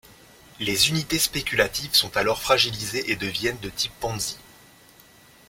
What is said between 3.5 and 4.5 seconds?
de type Ponzi.